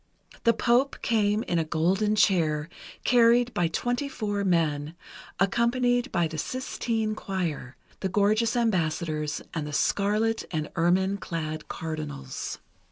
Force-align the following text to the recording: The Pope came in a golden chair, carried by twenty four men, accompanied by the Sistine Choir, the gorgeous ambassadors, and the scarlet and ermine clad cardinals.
The 0.45 0.53
Pope 0.53 0.99
came 1.03 1.43
in 1.43 1.59
a 1.59 1.63
golden 1.63 2.15
chair, 2.15 2.69
carried 3.03 3.53
by 3.53 3.67
twenty 3.67 4.09
four 4.09 4.43
men, 4.43 4.95
accompanied 5.39 6.11
by 6.11 6.27
the 6.27 6.39
Sistine 6.39 7.13
Choir, 7.13 7.75
the 7.99 8.09
gorgeous 8.09 8.55
ambassadors, 8.55 9.43
and 9.53 9.67
the 9.67 9.73
scarlet 9.73 10.43
and 10.49 10.71
ermine 10.75 11.17
clad 11.17 11.67
cardinals. 11.67 12.57